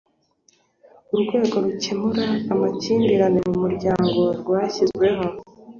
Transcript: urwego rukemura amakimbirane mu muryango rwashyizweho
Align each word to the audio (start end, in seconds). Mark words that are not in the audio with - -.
urwego 1.13 1.55
rukemura 1.65 2.25
amakimbirane 2.51 3.39
mu 3.47 3.55
muryango 3.63 4.19
rwashyizweho 4.39 5.23